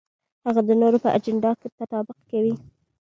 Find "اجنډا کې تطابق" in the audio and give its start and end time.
1.17-2.17